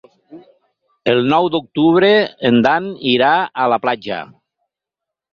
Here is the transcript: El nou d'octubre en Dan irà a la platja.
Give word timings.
El 1.11 1.19
nou 1.33 1.49
d'octubre 1.55 2.09
en 2.49 2.57
Dan 2.67 2.87
irà 3.11 3.29
a 3.65 3.69
la 3.75 3.79
platja. 3.85 4.23